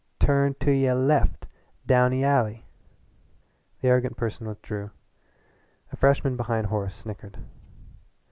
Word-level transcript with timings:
Turn 0.19 0.55
to 0.61 0.71
y' 0.71 0.91
left! 0.93 1.45
Down 1.85 2.11
ee 2.11 2.23
alley!" 2.23 2.65
The 3.81 3.89
arrogant 3.89 4.17
person 4.17 4.47
withdrew. 4.47 4.89
A 5.91 5.95
freshman 5.95 6.35
behind 6.35 6.65
Horace 6.65 6.95
snickered. 6.95 7.37